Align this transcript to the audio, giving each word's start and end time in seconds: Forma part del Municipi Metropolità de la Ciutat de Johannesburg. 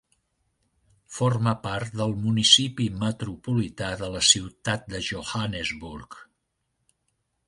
Forma 1.17 1.51
part 1.65 1.93
del 1.99 2.15
Municipi 2.21 2.87
Metropolità 3.03 3.89
de 4.01 4.09
la 4.15 4.23
Ciutat 4.31 4.87
de 4.95 5.03
Johannesburg. 5.09 6.19